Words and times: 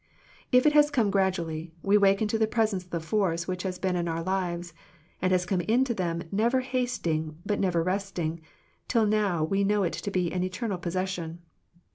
If 0.51 0.65
it 0.65 0.73
has 0.73 0.89
come 0.89 1.11
gradually, 1.11 1.75
we 1.83 1.95
waken 1.95 2.27
to 2.29 2.39
the 2.39 2.47
presence 2.47 2.83
of 2.85 2.89
the 2.89 2.99
force 2.99 3.47
which 3.47 3.61
has 3.61 3.77
been 3.77 3.95
in 3.95 4.07
our 4.07 4.23
lives, 4.23 4.73
and 5.21 5.31
has 5.31 5.45
come 5.45 5.61
into 5.61 5.93
them 5.93 6.23
never 6.31 6.61
hasting 6.61 7.37
but 7.45 7.59
never 7.59 7.83
resting, 7.83 8.41
till 8.87 9.05
now 9.05 9.43
we 9.43 9.63
know 9.63 9.83
it 9.83 9.93
to 9.93 10.09
be 10.09 10.33
an 10.33 10.41
eternal 10.43 10.79
possession. 10.79 11.43